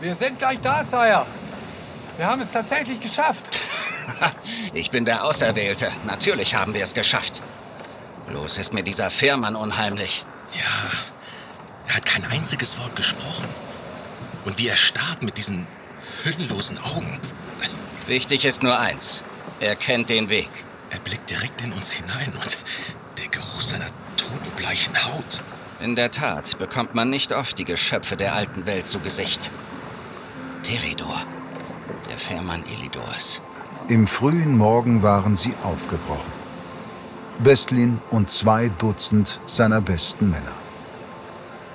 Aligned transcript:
Wir 0.00 0.14
sind 0.14 0.38
gleich 0.38 0.60
da, 0.62 0.84
Sire. 0.84 1.26
Wir 2.16 2.26
haben 2.26 2.40
es 2.40 2.52
tatsächlich 2.52 3.00
geschafft. 3.00 3.58
ich 4.72 4.90
bin 4.90 5.04
der 5.04 5.24
Auserwählte. 5.24 5.90
Natürlich 6.04 6.54
haben 6.54 6.72
wir 6.74 6.84
es 6.84 6.94
geschafft. 6.94 7.42
Bloß 8.28 8.58
ist 8.58 8.72
mir 8.72 8.82
dieser 8.82 9.10
Fährmann 9.10 9.56
unheimlich. 9.56 10.24
Ja, 10.54 10.90
er 11.88 11.96
hat 11.96 12.06
kein 12.06 12.24
einziges 12.24 12.78
Wort 12.78 12.94
gesprochen. 12.94 13.44
Und 14.44 14.58
wie 14.58 14.68
er 14.68 14.76
starrt 14.76 15.22
mit 15.22 15.36
diesen 15.36 15.66
hüllenlosen 16.22 16.78
Augen. 16.78 17.20
Wichtig 18.06 18.44
ist 18.44 18.62
nur 18.62 18.78
eins. 18.78 19.24
Er 19.60 19.74
kennt 19.74 20.10
den 20.10 20.28
Weg. 20.28 20.50
Er 20.90 20.98
blickt 21.00 21.28
direkt 21.28 21.60
in 21.60 21.72
uns 21.72 21.90
hinein 21.90 22.32
und 22.34 22.58
der 23.18 23.28
Geruch 23.28 23.60
seiner 23.60 23.88
totenbleichen 24.16 25.04
Haut. 25.04 25.42
In 25.80 25.96
der 25.96 26.10
Tat 26.10 26.58
bekommt 26.58 26.94
man 26.94 27.10
nicht 27.10 27.32
oft 27.32 27.58
die 27.58 27.64
Geschöpfe 27.64 28.16
der 28.16 28.34
alten 28.34 28.66
Welt 28.66 28.86
zu 28.86 29.00
Gesicht. 29.00 29.50
Teridor, 30.68 31.16
der 32.10 32.18
Fährmann 32.18 32.62
Elidors. 32.70 33.40
Im 33.88 34.06
frühen 34.06 34.58
Morgen 34.58 35.02
waren 35.02 35.34
sie 35.34 35.54
aufgebrochen. 35.64 36.30
Bestlin 37.42 38.02
und 38.10 38.28
zwei 38.28 38.68
Dutzend 38.68 39.40
seiner 39.46 39.80
besten 39.80 40.28
Männer. 40.28 40.52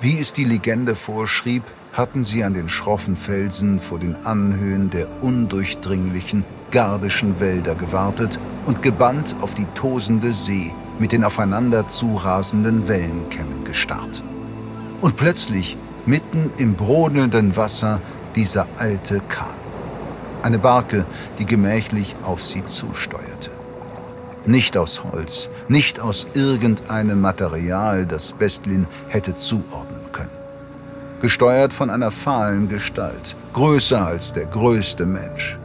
Wie 0.00 0.20
es 0.20 0.32
die 0.32 0.44
Legende 0.44 0.94
vorschrieb, 0.94 1.64
hatten 1.92 2.22
sie 2.22 2.44
an 2.44 2.54
den 2.54 2.68
schroffen 2.68 3.16
Felsen 3.16 3.80
vor 3.80 3.98
den 3.98 4.14
Anhöhen 4.24 4.90
der 4.90 5.08
undurchdringlichen 5.24 6.44
gardischen 6.70 7.40
Wälder 7.40 7.74
gewartet 7.74 8.38
und 8.64 8.80
gebannt 8.80 9.34
auf 9.40 9.54
die 9.54 9.66
tosende 9.74 10.32
See 10.34 10.72
mit 11.00 11.10
den 11.10 11.24
aufeinander 11.24 11.88
zurasenden 11.88 12.86
Wellenkämmen 12.86 13.64
gestarrt. 13.64 14.22
Und 15.00 15.16
plötzlich, 15.16 15.76
mitten 16.06 16.52
im 16.58 16.74
brodelnden 16.76 17.56
Wasser, 17.56 18.00
dieser 18.36 18.66
alte 18.78 19.20
Kahn. 19.28 19.54
Eine 20.42 20.58
Barke, 20.58 21.06
die 21.38 21.46
gemächlich 21.46 22.14
auf 22.22 22.42
sie 22.42 22.64
zusteuerte. 22.66 23.50
Nicht 24.46 24.76
aus 24.76 25.02
Holz, 25.04 25.48
nicht 25.68 26.00
aus 26.00 26.26
irgendeinem 26.34 27.20
Material, 27.22 28.04
das 28.04 28.32
Bestlin 28.32 28.86
hätte 29.08 29.34
zuordnen 29.34 30.12
können. 30.12 30.28
Gesteuert 31.20 31.72
von 31.72 31.88
einer 31.88 32.10
fahlen 32.10 32.68
Gestalt, 32.68 33.34
größer 33.54 34.06
als 34.06 34.34
der 34.34 34.44
größte 34.44 35.06
Mensch. 35.06 35.58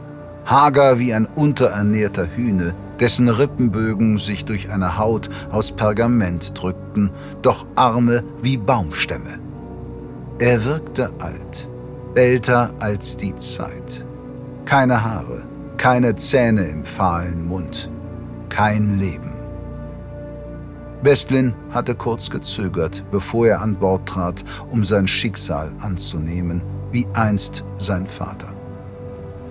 Hager 0.46 0.98
wie 0.98 1.12
ein 1.12 1.26
unterernährter 1.26 2.26
Hühne, 2.34 2.74
dessen 2.98 3.28
Rippenbögen 3.28 4.18
sich 4.18 4.46
durch 4.46 4.70
eine 4.70 4.96
Haut 4.96 5.28
aus 5.50 5.72
Pergament 5.72 6.60
drückten, 6.60 7.10
doch 7.42 7.66
Arme 7.76 8.24
wie 8.42 8.56
Baumstämme. 8.56 9.38
Er 10.38 10.64
wirkte 10.64 11.12
alt, 11.18 11.68
älter 12.14 12.74
als 12.80 13.16
die 13.16 13.34
Zeit. 13.36 14.04
Keine 14.64 15.04
Haare, 15.04 15.44
keine 15.76 16.16
Zähne 16.16 16.64
im 16.64 16.84
fahlen 16.84 17.46
Mund, 17.46 17.90
kein 18.48 18.98
Leben. 18.98 19.32
Bestlin 21.02 21.54
hatte 21.70 21.94
kurz 21.94 22.28
gezögert, 22.28 23.04
bevor 23.10 23.46
er 23.46 23.62
an 23.62 23.76
Bord 23.76 24.06
trat, 24.06 24.44
um 24.70 24.84
sein 24.84 25.08
Schicksal 25.08 25.70
anzunehmen, 25.80 26.62
wie 26.90 27.06
einst 27.14 27.64
sein 27.78 28.06
Vater. 28.06 28.48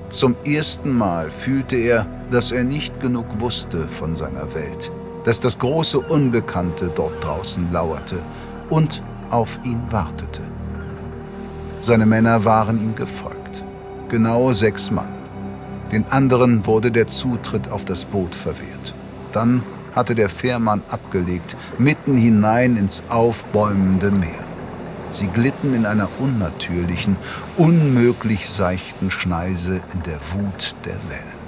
Zum 0.09 0.35
ersten 0.44 0.95
Mal 0.95 1.31
fühlte 1.31 1.75
er, 1.77 2.05
dass 2.29 2.51
er 2.51 2.63
nicht 2.63 2.99
genug 2.99 3.25
wusste 3.39 3.88
von 3.88 4.16
seiner 4.16 4.53
Welt, 4.53 4.91
dass 5.23 5.39
das 5.41 5.57
große 5.57 5.99
Unbekannte 5.99 6.91
dort 6.94 7.23
draußen 7.23 7.71
lauerte 7.71 8.17
und 8.69 9.01
auf 9.29 9.57
ihn 9.63 9.81
wartete. 9.89 10.41
Seine 11.81 12.05
Männer 12.05 12.44
waren 12.45 12.80
ihm 12.80 12.95
gefolgt, 12.95 13.63
genau 14.09 14.52
sechs 14.52 14.91
Mann. 14.91 15.13
Den 15.91 16.05
anderen 16.11 16.66
wurde 16.66 16.91
der 16.91 17.07
Zutritt 17.07 17.72
auf 17.72 17.85
das 17.85 18.06
Boot 18.06 18.35
verwehrt. 18.35 18.94
Dann 19.31 19.63
hatte 19.95 20.13
der 20.13 20.29
Fährmann 20.29 20.84
abgelegt, 20.90 21.56
mitten 21.78 22.17
hinein 22.17 22.78
ins 22.78 23.01
aufbäumende 23.09 24.12
Meer. 24.12 24.44
Sie 25.12 25.28
glitten 25.28 25.73
in 25.73 25.85
einer 25.85 26.07
unnatürlichen, 26.19 27.16
unmöglich 27.57 28.50
seichten 28.50 29.09
Schneise 29.09 29.81
in 29.94 30.03
der 30.03 30.19
Wut 30.34 30.75
der 30.85 30.97
Wellen. 31.09 31.40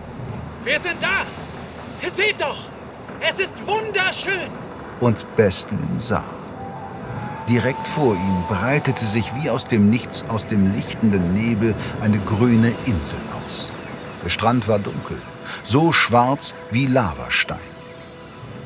Wir 0.63 0.79
sind 0.79 0.97
da! 1.01 2.09
Seht 2.09 2.41
doch! 2.41 2.67
Es 3.19 3.39
ist 3.39 3.55
wunderschön! 3.67 4.49
Und 4.99 5.25
Bestlin 5.35 5.97
sah. 5.97 6.23
Direkt 7.51 7.85
vor 7.85 8.15
ihm 8.15 8.43
breitete 8.47 9.03
sich 9.03 9.29
wie 9.35 9.49
aus 9.49 9.67
dem 9.67 9.89
Nichts, 9.89 10.23
aus 10.29 10.47
dem 10.47 10.73
lichtenden 10.73 11.33
Nebel 11.33 11.75
eine 12.01 12.17
grüne 12.19 12.73
Insel 12.85 13.19
aus. 13.45 13.73
Der 14.23 14.29
Strand 14.29 14.69
war 14.69 14.79
dunkel, 14.79 15.17
so 15.65 15.91
schwarz 15.91 16.55
wie 16.71 16.87
Lavastein. 16.87 17.59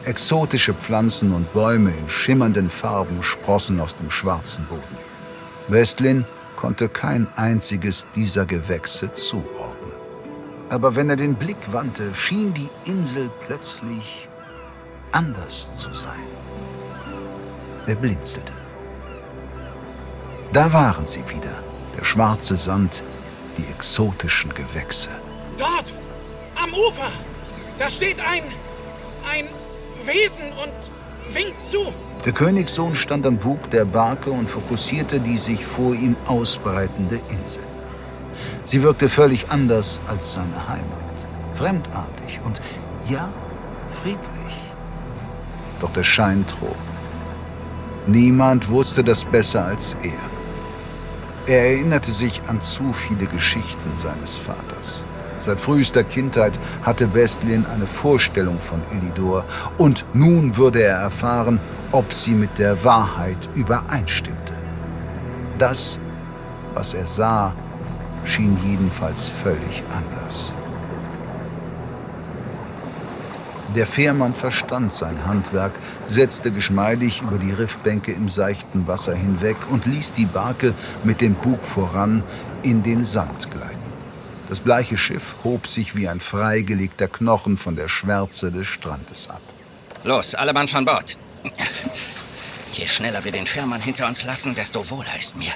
Exotische 0.04 0.76
Pflanzen 0.76 1.34
und 1.34 1.52
Bäume 1.52 1.94
in 1.98 2.08
schimmernden 2.08 2.70
Farben 2.70 3.24
sprossen 3.24 3.80
aus 3.80 3.96
dem 3.96 4.12
schwarzen 4.12 4.68
Boden. 4.68 4.98
Westlin 5.68 6.24
konnte 6.56 6.88
kein 6.88 7.28
einziges 7.36 8.08
dieser 8.16 8.46
Gewächse 8.46 9.12
zuordnen. 9.14 9.98
Aber 10.70 10.96
wenn 10.96 11.10
er 11.10 11.16
den 11.16 11.34
Blick 11.34 11.74
wandte, 11.74 12.14
schien 12.14 12.54
die 12.54 12.70
Insel 12.86 13.32
plötzlich 13.48 14.30
anders 15.12 15.76
zu 15.76 15.92
sein. 15.92 16.28
Er 17.88 17.96
blinzelte. 17.96 18.65
Da 20.54 20.72
waren 20.72 21.06
sie 21.06 21.24
wieder, 21.30 21.64
der 21.98 22.04
schwarze 22.04 22.56
Sand, 22.58 23.04
die 23.58 23.66
exotischen 23.72 24.54
Gewächse. 24.54 25.10
Dort, 25.58 25.94
am 26.56 26.70
Ufer, 26.74 27.12
da 27.78 27.90
steht 27.90 28.20
ein, 28.20 28.44
ein 29.30 29.46
Wesen 30.06 30.48
und 30.54 31.34
winkt 31.34 31.64
zu. 31.64 31.94
Der 32.26 32.34
Königssohn 32.34 32.96
stand 32.96 33.26
am 33.26 33.38
Bug 33.38 33.70
der 33.70 33.86
Barke 33.86 34.32
und 34.32 34.50
fokussierte 34.50 35.20
die 35.20 35.38
sich 35.38 35.66
vor 35.66 35.94
ihm 35.94 36.16
ausbreitende 36.26 37.20
Insel. 37.30 37.64
Sie 38.66 38.82
wirkte 38.82 39.10
völlig 39.10 39.52
anders 39.52 40.00
als 40.08 40.34
seine 40.34 40.68
Heimat. 40.68 41.26
Fremdartig 41.54 42.40
und 42.44 42.60
ja, 43.08 43.30
friedlich. 43.92 44.56
Doch 45.80 45.92
der 45.92 46.04
Schein 46.04 46.46
trug. 46.48 46.76
Niemand 48.08 48.70
wusste 48.70 49.04
das 49.04 49.24
besser 49.24 49.66
als 49.66 49.96
er. 50.02 50.35
Er 51.48 51.70
erinnerte 51.70 52.12
sich 52.12 52.42
an 52.48 52.60
zu 52.60 52.92
viele 52.92 53.28
Geschichten 53.28 53.92
seines 53.98 54.38
Vaters. 54.38 55.04
Seit 55.46 55.62
frühester 55.62 56.04
Kindheit 56.04 56.54
hatte 56.82 57.06
Bestlin 57.06 57.68
eine 57.68 57.86
Vorstellung 57.86 58.60
von 58.60 58.82
Elidor 58.92 59.46
und 59.78 60.06
nun 60.14 60.58
würde 60.58 60.82
er 60.82 60.98
erfahren, 60.98 61.60
ob 61.92 62.12
sie 62.14 62.32
mit 62.32 62.58
der 62.58 62.84
Wahrheit 62.84 63.38
übereinstimmte. 63.54 64.54
Das, 65.60 66.00
was 66.74 66.96
er 66.96 67.06
sah, 67.06 67.54
schien 68.24 68.58
jedenfalls 68.66 69.30
völlig 69.30 69.84
anders. 69.96 70.52
Der 73.76 73.86
Fährmann 73.86 74.34
verstand 74.34 74.94
sein 74.94 75.26
Handwerk, 75.26 75.74
setzte 76.08 76.52
geschmeidig 76.52 77.22
über 77.22 77.38
die 77.38 77.52
Riffbänke 77.52 78.14
im 78.14 78.30
seichten 78.30 78.88
Wasser 78.88 79.14
hinweg 79.14 79.58
und 79.70 79.86
ließ 79.86 80.14
die 80.14 80.26
Barke 80.26 80.74
mit 81.04 81.20
dem 81.20 81.34
Bug 81.34 81.62
voran 81.62 82.24
in 82.64 82.84
den 82.84 83.04
Sand 83.04 83.52
gleiten. 83.52 83.76
Das 84.48 84.60
bleiche 84.60 84.98
Schiff 84.98 85.36
hob 85.44 85.68
sich 85.68 85.94
wie 85.94 86.08
ein 86.08 86.22
freigelegter 86.22 87.10
Knochen 87.10 87.58
von 87.58 87.76
der 87.76 87.90
Schwärze 87.90 88.50
des 88.50 88.66
Strandes 88.66 89.30
ab. 89.30 89.42
Los, 90.06 90.36
alle 90.36 90.54
Mann 90.54 90.70
von 90.70 90.86
Bord. 90.86 91.18
Je 92.72 92.88
schneller 92.88 93.26
wir 93.26 93.34
den 93.34 93.46
Fährmann 93.46 93.82
hinter 93.82 94.08
uns 94.08 94.24
lassen, 94.24 94.56
desto 94.56 94.90
wohler 94.90 95.20
ist 95.20 95.36
mir. 95.36 95.52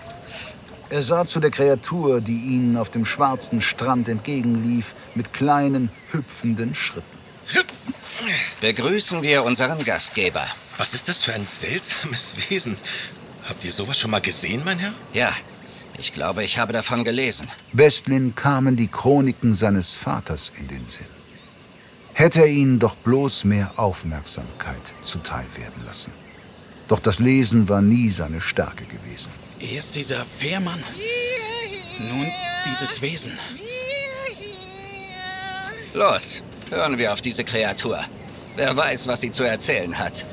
Er 0.90 1.04
sah 1.04 1.26
zu 1.26 1.40
der 1.40 1.52
Kreatur, 1.52 2.20
die 2.20 2.56
ihnen 2.56 2.76
auf 2.76 2.90
dem 2.90 3.06
schwarzen 3.06 3.62
Strand 3.62 4.10
entgegenlief, 4.10 4.96
mit 5.16 5.32
kleinen, 5.32 5.90
hüpfenden 6.12 6.76
Schritten. 6.76 7.20
Begrüßen 8.62 9.22
wir 9.22 9.44
unseren 9.44 9.84
Gastgeber. 9.84 10.46
Was 10.78 10.94
ist 10.94 11.08
das 11.10 11.22
für 11.22 11.34
ein 11.34 11.48
seltsames 11.48 12.36
Wesen? 12.50 12.78
Habt 13.48 13.64
ihr 13.66 13.72
sowas 13.72 13.98
schon 13.98 14.12
mal 14.12 14.22
gesehen, 14.22 14.62
mein 14.66 14.80
Herr? 14.80 14.94
Ja, 15.14 15.32
ich 15.98 16.12
glaube, 16.14 16.44
ich 16.44 16.58
habe 16.58 16.74
davon 16.74 17.04
gelesen. 17.04 17.48
Bestlin 17.74 18.36
kamen 18.36 18.76
die 18.76 18.88
Chroniken 18.88 19.54
seines 19.56 19.96
Vaters 19.96 20.52
in 20.58 20.68
den 20.68 20.88
Sinn. 20.88 21.08
Hätte 22.14 22.42
er 22.42 22.48
ihnen 22.48 22.80
doch 22.80 22.96
bloß 22.96 23.46
mehr 23.46 23.72
Aufmerksamkeit 23.78 24.82
zuteil 25.02 25.48
werden 25.56 25.86
lassen. 25.86 26.12
Doch 26.88 27.00
das 27.00 27.20
Lesen 27.20 27.70
war 27.70 27.82
nie 27.82 28.10
seine 28.10 28.42
Stärke 28.42 28.86
gewesen. 28.86 29.32
Erst 29.60 29.96
dieser 29.96 30.26
Fährmann, 30.26 30.84
nun 32.10 32.28
dieses 32.66 33.02
Wesen. 33.02 33.38
Los, 35.94 36.44
hören 36.70 36.98
wir 36.98 37.14
auf 37.14 37.22
diese 37.22 37.44
Kreatur. 37.44 38.00
Wer 38.56 38.76
weiß, 38.76 39.08
was 39.08 39.22
sie 39.22 39.32
zu 39.32 39.44
erzählen 39.44 39.98
hat. 39.98 40.26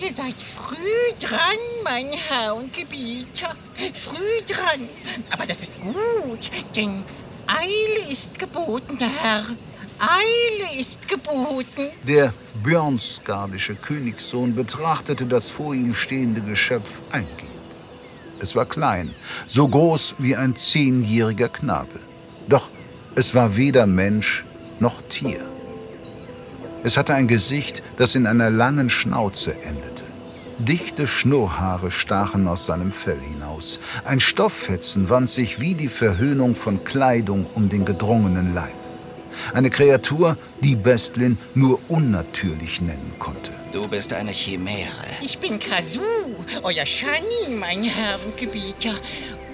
Ihr 0.00 0.12
seid 0.12 0.34
früh 0.34 1.26
dran, 1.26 1.58
mein 1.84 2.06
Herr 2.28 2.56
und 2.56 2.72
Gebieter. 2.72 3.54
Früh 3.94 4.52
dran. 4.52 4.88
Aber 5.30 5.46
das 5.46 5.62
ist 5.62 5.74
gut, 5.80 6.50
denn 6.74 7.04
Eile 7.46 8.12
ist 8.12 8.38
geboten, 8.38 8.98
Herr. 8.98 9.44
Eile 9.98 10.80
ist 10.80 11.06
geboten. 11.08 11.90
Der 12.06 12.32
björnsgardische 12.64 13.76
Königssohn 13.76 14.54
betrachtete 14.54 15.26
das 15.26 15.50
vor 15.50 15.74
ihm 15.74 15.94
stehende 15.94 16.40
Geschöpf 16.40 17.00
eingehend. 17.12 17.50
Es 18.40 18.56
war 18.56 18.66
klein, 18.66 19.14
so 19.46 19.68
groß 19.68 20.16
wie 20.18 20.34
ein 20.34 20.56
zehnjähriger 20.56 21.48
Knabe. 21.48 22.00
Doch 22.48 22.68
es 23.14 23.34
war 23.34 23.56
weder 23.56 23.86
Mensch 23.86 24.44
noch 24.80 25.02
Tier. 25.08 25.48
Es 26.82 26.96
hatte 26.96 27.14
ein 27.14 27.28
Gesicht, 27.28 27.82
das 27.96 28.14
in 28.14 28.26
einer 28.26 28.50
langen 28.50 28.90
Schnauze 28.90 29.54
endete. 29.62 30.04
Dichte 30.58 31.06
Schnurrhaare 31.06 31.90
stachen 31.90 32.46
aus 32.46 32.66
seinem 32.66 32.92
Fell 32.92 33.18
hinaus. 33.18 33.80
Ein 34.04 34.20
Stofffetzen 34.20 35.08
wand 35.08 35.28
sich 35.28 35.60
wie 35.60 35.74
die 35.74 35.88
Verhöhnung 35.88 36.54
von 36.54 36.84
Kleidung 36.84 37.46
um 37.54 37.68
den 37.68 37.84
gedrungenen 37.84 38.54
Leib. 38.54 38.74
Eine 39.52 39.70
Kreatur, 39.70 40.36
die 40.60 40.76
Bestlin 40.76 41.38
nur 41.54 41.80
unnatürlich 41.88 42.80
nennen 42.80 43.14
konnte. 43.18 43.50
Du 43.72 43.88
bist 43.88 44.12
eine 44.12 44.30
Chimäre. 44.30 44.88
Ich 45.20 45.38
bin 45.38 45.58
Kasu, 45.58 46.00
euer 46.62 46.86
Shani, 46.86 47.56
mein 47.58 47.82
Herr 47.82 48.18
und 48.24 48.36
Gebieter. 48.36 48.94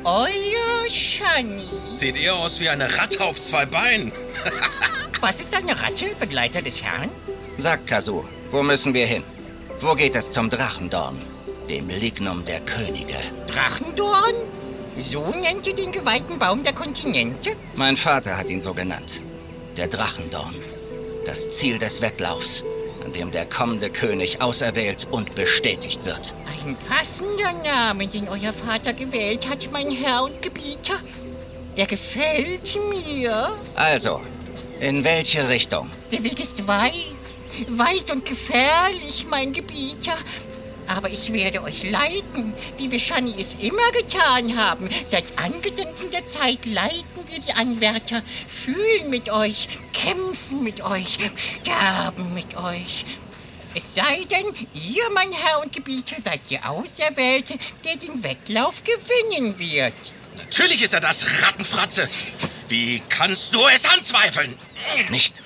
Euer 0.04 0.90
Shani. 0.90 1.64
Seht 1.92 2.18
ihr 2.18 2.34
aus 2.34 2.60
wie 2.60 2.68
eine 2.68 2.98
Ratte 2.98 3.24
auf 3.24 3.40
zwei 3.40 3.64
Beinen? 3.66 4.12
Was 5.20 5.38
ist 5.38 5.54
eine 5.54 5.78
Ratte, 5.78 6.06
Begleiter 6.18 6.62
des 6.62 6.82
Herrn? 6.82 7.10
Sag, 7.58 7.86
Kasu, 7.86 8.24
wo 8.50 8.62
müssen 8.62 8.94
wir 8.94 9.06
hin? 9.06 9.22
Wo 9.80 9.94
geht 9.94 10.16
es 10.16 10.30
zum 10.30 10.48
Drachendorn, 10.48 11.18
dem 11.68 11.88
Lignum 11.88 12.42
der 12.46 12.60
Könige? 12.60 13.16
Drachendorn? 13.46 14.34
So 14.98 15.28
nennt 15.30 15.66
ihr 15.66 15.74
den 15.74 15.92
geweihten 15.92 16.38
Baum 16.38 16.64
der 16.64 16.72
Kontinente? 16.72 17.50
Mein 17.74 17.98
Vater 17.98 18.36
hat 18.38 18.48
ihn 18.48 18.60
so 18.60 18.72
genannt. 18.72 19.20
Der 19.76 19.88
Drachendorn. 19.88 20.54
Das 21.26 21.50
Ziel 21.50 21.78
des 21.78 22.00
Wettlaufs, 22.00 22.64
an 23.04 23.12
dem 23.12 23.30
der 23.30 23.44
kommende 23.44 23.90
König 23.90 24.40
auserwählt 24.40 25.06
und 25.10 25.34
bestätigt 25.34 26.06
wird. 26.06 26.34
Ein 26.64 26.76
passender 26.88 27.52
Name, 27.62 28.06
den 28.06 28.26
euer 28.26 28.54
Vater 28.54 28.94
gewählt 28.94 29.48
hat, 29.50 29.68
mein 29.70 29.90
Herr 29.90 30.24
und 30.24 30.40
Gebieter. 30.40 30.94
Der 31.76 31.86
gefällt 31.86 32.78
mir. 32.88 33.50
Also, 33.74 34.22
in 34.80 35.04
welche 35.04 35.48
Richtung? 35.48 35.90
Der 36.10 36.24
Weg 36.24 36.40
ist 36.40 36.66
weit, 36.66 36.94
weit 37.68 38.10
und 38.10 38.24
gefährlich, 38.24 39.26
mein 39.28 39.52
Gebieter. 39.52 40.16
Aber 40.88 41.08
ich 41.08 41.32
werde 41.32 41.62
euch 41.62 41.88
leiten, 41.88 42.52
wie 42.76 42.90
wir 42.90 42.98
Shani 42.98 43.34
es 43.38 43.54
immer 43.60 43.92
getan 43.92 44.56
haben. 44.56 44.88
Seit 45.04 45.38
Angedenken 45.38 46.10
der 46.10 46.24
Zeit 46.24 46.66
leiten 46.66 47.04
wir 47.28 47.38
die 47.38 47.52
Anwärter, 47.52 48.22
fühlen 48.48 49.08
mit 49.08 49.30
euch, 49.30 49.68
kämpfen 49.92 50.64
mit 50.64 50.82
euch, 50.82 51.18
sterben 51.36 52.34
mit 52.34 52.56
euch. 52.56 53.04
Es 53.72 53.94
sei 53.94 54.24
denn, 54.24 54.46
ihr, 54.74 55.04
mein 55.14 55.30
Herr 55.30 55.62
und 55.62 55.72
Gebieter, 55.72 56.16
seid 56.20 56.40
der 56.50 56.68
Auserwählte, 56.68 57.54
der 57.84 57.96
den 57.96 58.24
Wettlauf 58.24 58.82
gewinnen 58.82 59.56
wird. 59.60 59.92
Natürlich 60.36 60.82
ist 60.82 60.94
er 60.94 61.00
das, 61.00 61.24
Rattenfratze. 61.42 62.08
Wie 62.70 63.02
kannst 63.08 63.52
du 63.52 63.66
es 63.66 63.84
anzweifeln? 63.84 64.56
Nicht. 65.10 65.42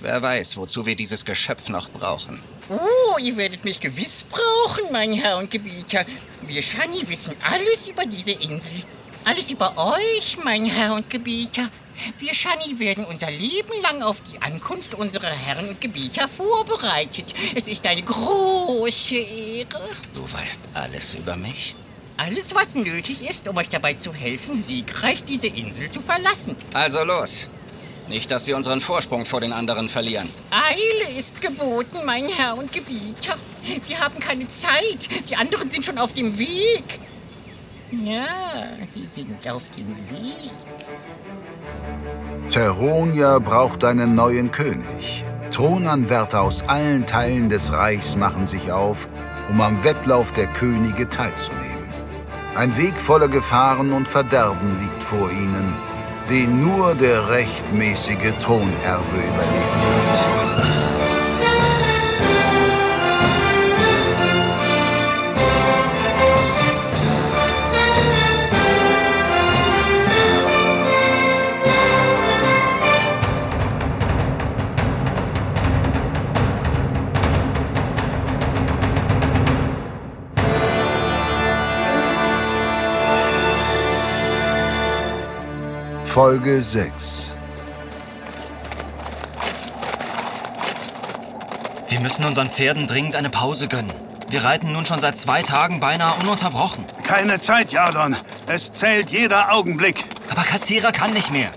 Wer 0.00 0.22
weiß, 0.22 0.56
wozu 0.56 0.86
wir 0.86 0.96
dieses 0.96 1.26
Geschöpf 1.26 1.68
noch 1.68 1.90
brauchen. 1.90 2.40
Oh, 2.70 3.18
ihr 3.18 3.36
werdet 3.36 3.66
mich 3.66 3.78
gewiss 3.78 4.24
brauchen, 4.24 4.90
mein 4.90 5.12
Herr 5.12 5.36
und 5.36 5.50
Gebieter. 5.50 6.06
Wir 6.40 6.62
Shani 6.62 7.06
wissen 7.06 7.36
alles 7.42 7.86
über 7.86 8.06
diese 8.06 8.32
Insel. 8.32 8.82
Alles 9.26 9.50
über 9.50 9.76
euch, 9.76 10.38
mein 10.42 10.64
Herr 10.64 10.94
und 10.94 11.10
Gebieter. 11.10 11.68
Wir 12.18 12.32
Shani 12.34 12.78
werden 12.78 13.04
unser 13.04 13.30
Leben 13.30 13.82
lang 13.82 14.02
auf 14.02 14.16
die 14.32 14.40
Ankunft 14.40 14.94
unserer 14.94 15.28
Herren 15.28 15.68
und 15.68 15.82
Gebieter 15.82 16.28
vorbereitet. 16.28 17.34
Es 17.54 17.68
ist 17.68 17.86
eine 17.86 18.02
große 18.02 19.16
Ehre. 19.16 19.82
Du 20.14 20.22
weißt 20.32 20.62
alles 20.72 21.14
über 21.14 21.36
mich? 21.36 21.76
Alles, 22.16 22.54
was 22.54 22.74
nötig 22.74 23.28
ist, 23.28 23.48
um 23.48 23.56
euch 23.56 23.68
dabei 23.68 23.94
zu 23.94 24.12
helfen, 24.12 24.56
siegreich 24.56 25.24
diese 25.24 25.48
Insel 25.48 25.90
zu 25.90 26.00
verlassen. 26.00 26.56
Also 26.74 27.02
los. 27.04 27.48
Nicht, 28.08 28.30
dass 28.30 28.46
wir 28.46 28.56
unseren 28.56 28.80
Vorsprung 28.80 29.24
vor 29.24 29.40
den 29.40 29.52
anderen 29.52 29.88
verlieren. 29.88 30.28
Eile 30.50 31.18
ist 31.18 31.40
geboten, 31.40 31.98
mein 32.04 32.26
Herr 32.26 32.58
und 32.58 32.72
Gebieter. 32.72 33.36
Wir 33.86 34.00
haben 34.00 34.18
keine 34.18 34.46
Zeit. 34.48 35.08
Die 35.28 35.36
anderen 35.36 35.70
sind 35.70 35.84
schon 35.84 35.98
auf 35.98 36.12
dem 36.12 36.36
Weg. 36.38 36.84
Ja, 37.92 38.24
sie 38.92 39.06
sind 39.14 39.48
auf 39.50 39.62
dem 39.76 39.88
Weg. 40.10 40.50
Teronia 42.50 43.38
braucht 43.38 43.84
einen 43.84 44.14
neuen 44.14 44.50
König. 44.50 45.24
Thronanwärter 45.50 46.40
aus 46.40 46.62
allen 46.62 47.06
Teilen 47.06 47.50
des 47.50 47.72
Reichs 47.72 48.16
machen 48.16 48.46
sich 48.46 48.72
auf, 48.72 49.08
um 49.50 49.60
am 49.60 49.84
Wettlauf 49.84 50.32
der 50.32 50.46
Könige 50.46 51.08
teilzunehmen. 51.08 51.81
Ein 52.54 52.76
Weg 52.76 52.98
voller 52.98 53.28
Gefahren 53.28 53.92
und 53.92 54.06
Verderben 54.06 54.78
liegt 54.78 55.02
vor 55.02 55.30
ihnen, 55.30 55.74
den 56.28 56.60
nur 56.60 56.94
der 56.94 57.30
rechtmäßige 57.30 58.34
Thronerbe 58.40 59.16
überleben 59.16 59.80
wird. 59.88 61.01
Folge 86.12 86.62
6 86.62 87.34
Wir 91.88 92.00
müssen 92.00 92.26
unseren 92.26 92.50
Pferden 92.50 92.86
dringend 92.86 93.16
eine 93.16 93.30
Pause 93.30 93.66
gönnen. 93.66 93.90
Wir 94.28 94.44
reiten 94.44 94.74
nun 94.74 94.84
schon 94.84 95.00
seit 95.00 95.16
zwei 95.16 95.40
Tagen 95.40 95.80
beinahe 95.80 96.12
ununterbrochen. 96.20 96.84
Keine 97.02 97.40
Zeit, 97.40 97.72
Jadon. 97.72 98.14
Es 98.46 98.74
zählt 98.74 99.08
jeder 99.08 99.54
Augenblick. 99.54 100.04
Aber 100.28 100.42
Kassira 100.42 100.92
kann 100.92 101.14
nicht 101.14 101.32
mehr. 101.32 101.50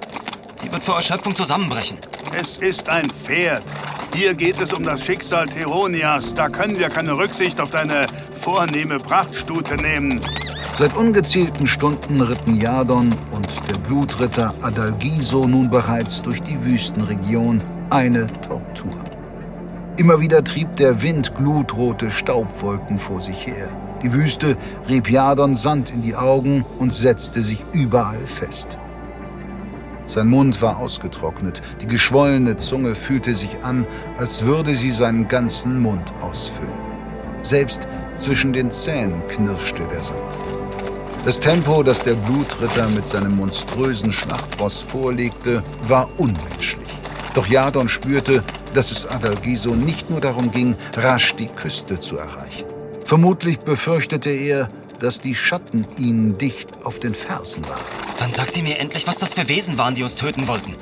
Sie 0.56 0.72
wird 0.72 0.84
vor 0.84 0.96
Erschöpfung 0.96 1.36
zusammenbrechen. 1.36 1.98
Es 2.40 2.56
ist 2.58 2.88
ein 2.88 3.10
Pferd. 3.10 3.64
Hier 4.16 4.36
geht 4.36 4.62
es 4.62 4.72
um 4.72 4.86
das 4.86 5.04
Schicksal 5.04 5.50
Theronias. 5.50 6.34
Da 6.34 6.48
können 6.48 6.80
wir 6.80 6.88
keine 6.88 7.18
Rücksicht 7.18 7.60
auf 7.60 7.72
deine 7.72 8.08
vornehme 8.40 9.00
Prachtstute 9.00 9.76
nehmen. 9.76 10.22
Seit 10.78 10.94
ungezählten 10.98 11.68
Stunden 11.68 12.20
ritten 12.20 12.60
Jadon 12.60 13.10
und 13.32 13.48
der 13.70 13.78
Blutritter 13.78 14.54
Adalgiso 14.62 15.48
nun 15.48 15.70
bereits 15.70 16.22
durch 16.22 16.42
die 16.42 16.62
Wüstenregion 16.66 17.62
eine 17.90 18.28
Tortur. 18.42 19.06
Immer 19.96 20.20
wieder 20.20 20.44
trieb 20.44 20.76
der 20.76 21.02
Wind 21.02 21.34
glutrote 21.34 22.12
Staubwolken 22.12 23.00
vor 23.00 23.22
sich 23.22 23.48
her. 23.48 23.70
Die 24.04 24.12
Wüste 24.12 24.58
rieb 24.90 25.10
Jadon 25.10 25.56
Sand 25.56 25.92
in 25.92 26.02
die 26.02 26.18
Augen 26.18 26.66
und 26.78 26.92
setzte 26.92 27.42
sich 27.42 27.64
überall 27.72 28.26
fest. 28.26 28.78
Sein 30.08 30.28
Mund 30.28 30.62
war 30.62 30.78
ausgetrocknet, 30.80 31.62
die 31.82 31.88
geschwollene 31.88 32.58
Zunge 32.58 32.96
fühlte 32.96 33.34
sich 33.34 33.64
an, 33.64 33.88
als 34.18 34.44
würde 34.44 34.76
sie 34.76 34.92
seinen 34.92 35.30
ganzen 35.30 35.82
Mund 35.82 36.12
ausfüllen. 36.22 36.70
Selbst 37.44 37.88
zwischen 38.18 38.52
den 38.52 38.72
Zähnen 38.72 39.26
knirschte 39.30 39.84
der 39.86 40.04
Sand. 40.04 40.55
Das 41.26 41.40
Tempo, 41.40 41.82
das 41.82 42.04
der 42.04 42.14
Blutritter 42.14 42.88
mit 42.90 43.08
seinem 43.08 43.38
monströsen 43.38 44.14
Schlachtross 44.14 44.82
vorlegte, 44.82 45.64
war 45.88 46.08
unmenschlich. 46.20 46.86
Doch 47.34 47.48
Jadon 47.48 47.90
spürte, 47.90 48.44
dass 48.76 48.92
es 48.92 49.08
Adalgiso 49.08 49.74
nicht 49.74 50.08
nur 50.12 50.22
darum 50.22 50.52
ging, 50.52 50.76
rasch 50.96 51.34
die 51.36 51.48
Küste 51.48 51.98
zu 51.98 52.18
erreichen. 52.18 52.66
Vermutlich 53.06 53.58
befürchtete 53.58 54.30
er, 54.30 54.70
dass 55.00 55.20
die 55.20 55.34
Schatten 55.34 55.88
ihnen 55.98 56.38
dicht 56.38 56.70
auf 56.84 57.00
den 57.00 57.16
Fersen 57.16 57.68
waren. 57.68 57.82
Dann 58.20 58.30
sagt 58.30 58.56
ihr 58.58 58.64
mir 58.64 58.78
endlich, 58.78 59.08
was 59.08 59.18
das 59.18 59.34
für 59.34 59.50
Wesen 59.50 59.80
waren, 59.80 59.96
die 59.96 60.04
uns 60.04 60.14
töten 60.14 60.48
wollten. 60.48 60.76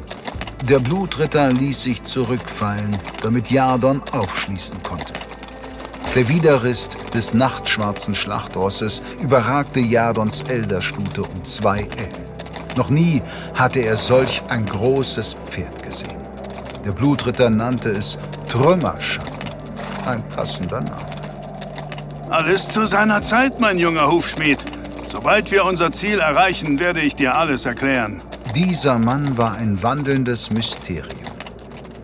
Der 0.66 0.80
Blutritter 0.80 1.54
ließ 1.54 1.84
sich 1.84 2.04
zurückfallen, 2.04 2.98
damit 3.22 3.50
Jadon 3.50 4.02
aufschließen 4.12 4.84
konnte. 4.84 5.14
Der 6.16 6.30
Widerrist 6.30 6.96
des 7.16 7.34
nachtschwarzen 7.34 8.14
Schlachtrosses 8.14 9.02
überragte 9.20 9.80
Jadons 9.80 10.44
Elderstute 10.44 11.24
um 11.24 11.44
zwei 11.44 11.80
Ellen. 11.80 12.34
Noch 12.76 12.92
nie 12.92 13.24
hatte 13.56 13.80
er 13.80 13.98
solch 13.98 14.44
ein 14.48 14.68
großes 14.68 15.36
Pferd 15.46 15.82
gesehen. 15.82 16.24
Der 16.86 16.92
Blutritter 16.92 17.50
nannte 17.50 17.90
es 17.90 18.20
Trümmerschatten. 18.48 19.34
Ein 20.06 20.28
passender 20.28 20.82
Name. 20.82 21.06
Alles 22.30 22.70
zu 22.70 22.86
seiner 22.86 23.24
Zeit, 23.24 23.60
mein 23.60 23.80
junger 23.80 24.12
Hufschmied. 24.12 24.60
Sobald 25.12 25.50
wir 25.50 25.66
unser 25.66 25.92
Ziel 25.92 26.20
erreichen, 26.20 26.80
werde 26.80 27.02
ich 27.02 27.16
dir 27.16 27.36
alles 27.36 27.66
erklären. 27.66 28.22
Dieser 28.56 29.00
Mann 29.00 29.36
war 29.38 29.56
ein 29.56 29.82
wandelndes 29.82 30.52
Mysterium. 30.52 31.23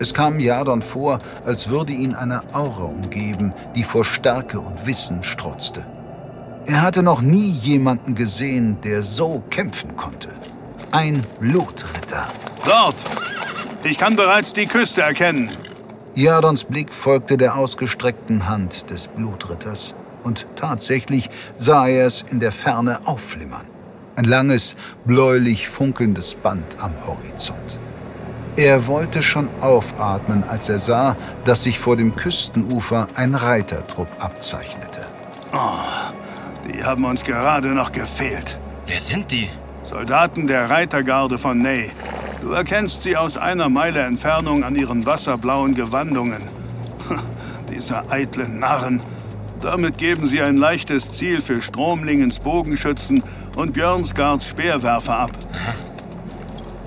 Es 0.00 0.14
kam 0.14 0.40
Jadon 0.40 0.80
vor, 0.80 1.18
als 1.44 1.68
würde 1.68 1.92
ihn 1.92 2.14
eine 2.14 2.40
Aura 2.54 2.84
umgeben, 2.84 3.52
die 3.76 3.82
vor 3.82 4.02
Stärke 4.02 4.58
und 4.58 4.86
Wissen 4.86 5.22
strotzte. 5.22 5.84
Er 6.64 6.80
hatte 6.80 7.02
noch 7.02 7.20
nie 7.20 7.50
jemanden 7.50 8.14
gesehen, 8.14 8.78
der 8.82 9.02
so 9.02 9.42
kämpfen 9.50 9.96
konnte. 9.96 10.30
Ein 10.90 11.20
Blutritter. 11.38 12.28
Dort! 12.64 12.94
Ich 13.84 13.98
kann 13.98 14.16
bereits 14.16 14.54
die 14.54 14.64
Küste 14.64 15.02
erkennen. 15.02 15.50
Jadons 16.14 16.64
Blick 16.64 16.94
folgte 16.94 17.36
der 17.36 17.56
ausgestreckten 17.56 18.48
Hand 18.48 18.88
des 18.88 19.06
Blutritters 19.06 19.94
und 20.24 20.46
tatsächlich 20.56 21.28
sah 21.56 21.86
er 21.86 22.06
es 22.06 22.22
in 22.22 22.40
der 22.40 22.52
Ferne 22.52 23.06
aufflimmern. 23.06 23.66
Ein 24.16 24.24
langes, 24.24 24.76
bläulich 25.04 25.68
funkelndes 25.68 26.36
Band 26.36 26.80
am 26.80 26.94
Horizont. 27.06 27.78
Er 28.56 28.86
wollte 28.86 29.22
schon 29.22 29.48
aufatmen, 29.60 30.44
als 30.44 30.68
er 30.68 30.78
sah, 30.78 31.16
dass 31.44 31.62
sich 31.62 31.78
vor 31.78 31.96
dem 31.96 32.14
Küstenufer 32.16 33.06
ein 33.14 33.34
Reitertrupp 33.34 34.08
abzeichnete. 34.18 35.00
Oh, 35.52 36.12
die 36.68 36.84
haben 36.84 37.04
uns 37.04 37.24
gerade 37.24 37.68
noch 37.68 37.92
gefehlt. 37.92 38.60
Wer 38.86 39.00
sind 39.00 39.30
die? 39.32 39.48
Soldaten 39.82 40.46
der 40.46 40.68
Reitergarde 40.68 41.38
von 41.38 41.58
Ney. 41.58 41.90
Du 42.42 42.52
erkennst 42.52 43.02
sie 43.02 43.16
aus 43.16 43.36
einer 43.36 43.68
Meile 43.68 44.00
Entfernung 44.00 44.62
an 44.64 44.76
ihren 44.76 45.04
wasserblauen 45.06 45.74
Gewandungen. 45.74 46.42
Diese 47.70 48.10
eitlen 48.10 48.58
Narren 48.58 49.00
damit 49.60 49.98
geben 49.98 50.26
sie 50.26 50.40
ein 50.40 50.56
leichtes 50.56 51.10
Ziel 51.10 51.42
für 51.42 51.60
Stromlingens 51.60 52.38
Bogenschützen 52.38 53.22
und 53.56 53.74
Björnsgards 53.74 54.46
Speerwerfer 54.48 55.18
ab. 55.18 55.32
Aha. 55.52 55.89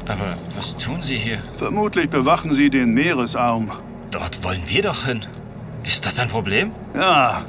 Aber 0.07 0.35
was 0.55 0.75
tun 0.75 1.01
sie 1.01 1.17
hier? 1.17 1.39
Vermutlich 1.57 2.09
bewachen 2.09 2.53
sie 2.53 2.69
den 2.69 2.93
Meeresarm. 2.93 3.71
Dort 4.11 4.43
wollen 4.43 4.61
wir 4.67 4.83
doch 4.83 5.05
hin. 5.05 5.25
Ist 5.83 6.05
das 6.05 6.19
ein 6.19 6.29
Problem? 6.29 6.71
Ja, 6.93 7.43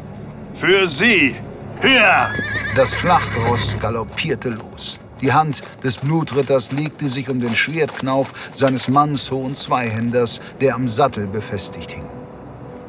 für 0.55 0.87
sie. 0.87 1.35
Hier! 1.83 2.33
Das 2.77 2.95
Schlachtross 2.95 3.77
galoppierte 3.81 4.51
los. 4.51 4.99
Die 5.21 5.33
Hand 5.33 5.63
des 5.83 5.97
Blutritters 5.97 6.73
legte 6.73 7.09
sich 7.09 7.29
um 7.29 7.41
den 7.41 7.55
Schwertknauf 7.55 8.51
seines 8.53 8.89
mannshohen 8.89 9.55
Zweihänders, 9.55 10.41
der 10.61 10.75
am 10.75 10.89
Sattel 10.89 11.27
befestigt 11.27 11.93
hing. 11.93 12.09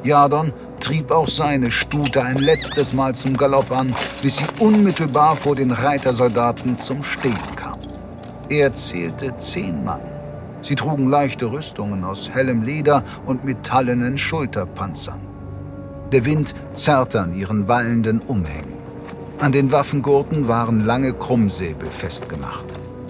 Jadon 0.03 0.53
trieb 0.79 1.11
auch 1.11 1.27
seine 1.27 1.71
Stute 1.71 2.23
ein 2.23 2.37
letztes 2.37 2.93
Mal 2.93 3.15
zum 3.15 3.37
Galopp 3.37 3.71
an, 3.71 3.93
bis 4.21 4.37
sie 4.37 4.45
unmittelbar 4.59 5.35
vor 5.35 5.55
den 5.55 5.71
Reitersoldaten 5.71 6.77
zum 6.77 7.03
Stehen. 7.03 7.54
Er 8.49 8.73
zählte 8.73 9.35
zehn 9.37 9.83
Mann. 9.83 10.01
Sie 10.61 10.75
trugen 10.75 11.09
leichte 11.09 11.51
Rüstungen 11.51 12.03
aus 12.03 12.29
hellem 12.29 12.63
Leder 12.63 13.03
und 13.25 13.43
metallenen 13.43 14.17
Schulterpanzern. 14.17 15.19
Der 16.11 16.25
Wind 16.25 16.55
zerrte 16.73 17.21
an 17.21 17.35
ihren 17.35 17.67
wallenden 17.67 18.19
Umhängen. 18.19 18.75
An 19.39 19.51
den 19.51 19.71
Waffengurten 19.71 20.47
waren 20.47 20.85
lange 20.85 21.13
Krummsäbel 21.13 21.89
festgemacht. 21.89 22.65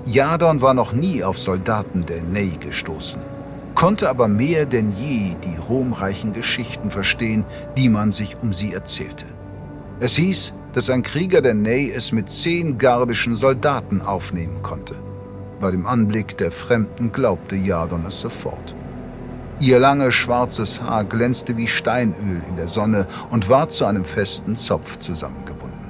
Jadon 0.05 0.61
war 0.61 0.73
noch 0.73 0.93
nie 0.93 1.23
auf 1.23 1.37
Soldaten 1.37 2.05
der 2.05 2.23
Ney 2.23 2.51
gestoßen 2.59 3.21
konnte 3.75 4.09
aber 4.09 4.27
mehr 4.27 4.65
denn 4.65 4.93
je 4.97 5.35
die 5.43 5.57
ruhmreichen 5.69 6.33
Geschichten 6.33 6.89
verstehen, 6.89 7.45
die 7.77 7.89
man 7.89 8.11
sich 8.11 8.37
um 8.41 8.53
sie 8.53 8.73
erzählte. 8.73 9.25
Es 9.99 10.15
hieß, 10.15 10.53
dass 10.73 10.89
ein 10.89 11.03
Krieger 11.03 11.41
der 11.41 11.53
Ney 11.53 11.91
es 11.91 12.11
mit 12.11 12.29
zehn 12.29 12.77
gardischen 12.77 13.35
Soldaten 13.35 14.01
aufnehmen 14.01 14.61
konnte. 14.63 14.95
Bei 15.65 15.71
dem 15.71 15.87
Anblick 15.87 16.37
der 16.37 16.51
Fremden 16.51 17.11
glaubte 17.11 17.55
Jadon 17.55 18.05
es 18.05 18.19
sofort. 18.19 18.75
Ihr 19.59 19.79
langes 19.79 20.13
schwarzes 20.13 20.79
Haar 20.79 21.05
glänzte 21.05 21.57
wie 21.57 21.65
Steinöl 21.65 22.39
in 22.47 22.55
der 22.55 22.67
Sonne 22.67 23.07
und 23.31 23.49
war 23.49 23.67
zu 23.67 23.85
einem 23.85 24.05
festen 24.05 24.55
Zopf 24.55 24.99
zusammengebunden. 24.99 25.87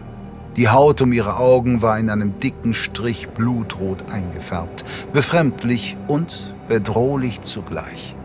Die 0.55 0.70
Haut 0.70 1.01
um 1.01 1.12
ihre 1.12 1.36
Augen 1.36 1.82
war 1.82 2.00
in 2.00 2.10
einem 2.10 2.39
dicken 2.39 2.74
Strich 2.74 3.27
blutrot 3.27 4.10
eingefärbt, 4.10 4.86
befremdlich 5.12 5.98
und 6.08 6.53
bedrohlich 6.70 7.41
zugleich. 7.41 8.15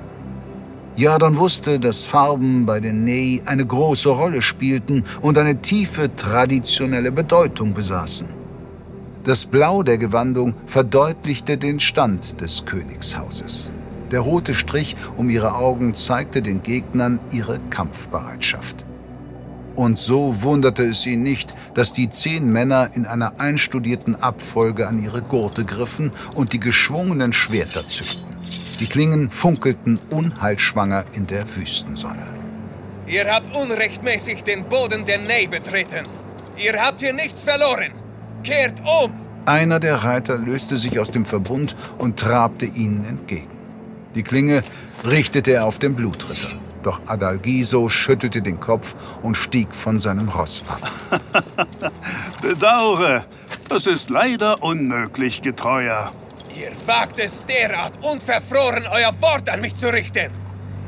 Jadon 0.95 1.37
wusste, 1.37 1.81
dass 1.81 2.05
Farben 2.05 2.65
bei 2.65 2.79
den 2.79 3.03
Ney 3.03 3.43
eine 3.45 3.67
große 3.67 4.09
Rolle 4.09 4.41
spielten 4.41 5.05
und 5.21 5.37
eine 5.37 5.61
tiefe 5.61 6.15
traditionelle 6.15 7.11
Bedeutung 7.11 7.75
besaßen. 7.75 8.40
Das 9.25 9.45
Blau 9.45 9.83
der 9.83 9.99
Gewandung 9.99 10.55
verdeutlichte 10.65 11.59
den 11.59 11.79
Stand 11.79 12.41
des 12.41 12.65
Königshauses. 12.65 13.71
Der 14.11 14.21
rote 14.21 14.55
Strich 14.55 14.97
um 15.17 15.29
ihre 15.29 15.55
Augen 15.55 15.95
zeigte 15.95 16.41
den 16.41 16.63
Gegnern 16.63 17.21
ihre 17.31 17.61
Kampfbereitschaft. 17.69 18.85
Und 19.77 19.99
so 19.99 20.43
wunderte 20.43 20.85
es 20.85 21.05
ihn 21.07 21.23
nicht, 21.23 21.55
dass 21.75 21.93
die 21.93 22.09
zehn 22.09 22.51
Männer 22.51 22.91
in 22.95 23.07
einer 23.07 23.39
einstudierten 23.39 24.21
Abfolge 24.21 24.89
an 24.89 25.03
ihre 25.03 25.21
Gurte 25.21 25.65
griffen 25.67 26.13
und 26.35 26.55
die 26.55 26.61
geschwungenen 26.61 27.35
Schwerter 27.35 27.87
zückten. 27.87 28.35
Die 28.81 28.87
Klingen 28.87 29.31
funkelten 29.31 30.01
unheilschwanger 30.09 31.05
in 31.13 31.27
der 31.27 31.45
Wüstensonne. 31.57 32.27
Ihr 33.07 33.31
habt 33.31 33.55
unrechtmäßig 33.55 34.45
den 34.45 34.65
Boden 34.65 35.05
der 35.05 35.19
Ney 35.19 35.47
betreten. 35.47 36.07
Ihr 36.57 36.81
habt 36.81 37.01
hier 37.01 37.13
nichts 37.13 37.45
verloren. 37.45 38.00
Kehrt 38.43 38.81
um! 38.81 39.13
Einer 39.47 39.81
der 39.81 39.97
Reiter 39.97 40.39
löste 40.39 40.77
sich 40.77 40.99
aus 40.99 41.11
dem 41.11 41.25
Verbund 41.25 41.75
und 41.99 42.19
trabte 42.19 42.67
ihnen 42.67 43.05
entgegen. 43.05 43.59
Die 44.15 44.23
Klinge 44.23 44.63
richtete 45.05 45.53
er 45.53 45.67
auf 45.67 45.79
den 45.79 45.95
Blutritter. 45.95 46.59
Doch 46.83 47.01
Adalgiso 47.07 47.89
schüttelte 47.89 48.41
den 48.41 48.59
Kopf 48.59 48.95
und 49.23 49.37
stieg 49.37 49.75
von 49.75 49.99
seinem 49.99 50.29
Ross 50.29 50.63
ab. 50.69 50.81
Bedaure, 52.43 53.25
das 53.69 53.87
ist 53.87 54.09
leider 54.09 54.63
unmöglich, 54.63 55.43
Getreuer. 55.43 56.13
Ihr 56.59 56.73
wagt 56.87 57.19
es 57.19 57.45
derart 57.45 57.93
unverfroren, 58.05 58.85
euer 58.91 59.13
Wort 59.21 59.49
an 59.51 59.61
mich 59.61 59.77
zu 59.77 59.93
richten. 59.93 60.31